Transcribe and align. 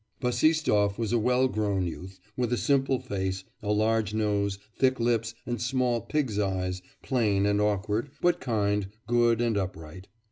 Bassistoff 0.19 0.97
was 0.97 1.13
a 1.13 1.19
well 1.19 1.47
grown 1.47 1.85
youth, 1.85 2.19
with 2.35 2.51
a 2.51 2.57
simple 2.57 2.97
face, 2.99 3.43
a 3.61 3.71
large 3.71 4.15
nose, 4.15 4.57
thick 4.75 4.99
lips, 4.99 5.35
and 5.45 5.61
small 5.61 6.01
pig's 6.01 6.39
eyes, 6.39 6.81
plain 7.03 7.45
and 7.45 7.61
awkward, 7.61 8.09
but 8.19 8.41
kind, 8.41 8.87
good, 9.05 9.39
and 9.41 9.55
upright. 9.57 10.07